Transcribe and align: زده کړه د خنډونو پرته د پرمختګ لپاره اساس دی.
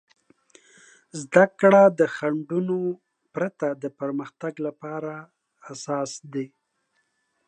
زده 1.21 1.45
کړه 1.59 1.83
د 1.99 2.01
خنډونو 2.15 2.79
پرته 3.33 3.67
د 3.83 3.85
پرمختګ 3.99 4.53
لپاره 4.67 5.13
اساس 5.71 6.11
دی. 6.33 6.47